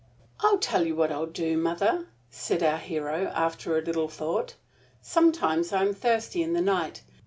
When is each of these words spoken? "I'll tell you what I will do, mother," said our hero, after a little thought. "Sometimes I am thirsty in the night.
"I'll 0.39 0.57
tell 0.57 0.87
you 0.87 0.95
what 0.95 1.11
I 1.11 1.19
will 1.19 1.27
do, 1.27 1.55
mother," 1.59 2.07
said 2.31 2.63
our 2.63 2.79
hero, 2.79 3.31
after 3.35 3.77
a 3.77 3.83
little 3.83 4.07
thought. 4.07 4.55
"Sometimes 4.99 5.71
I 5.71 5.83
am 5.83 5.93
thirsty 5.93 6.41
in 6.41 6.53
the 6.53 6.59
night. 6.61 7.03